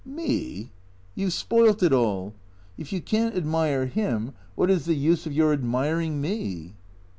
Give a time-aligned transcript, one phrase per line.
[0.03, 0.71] "Me?
[1.13, 2.33] You 've spoilt it all.
[2.75, 6.73] If you can't admire him, what is the use of your admiring me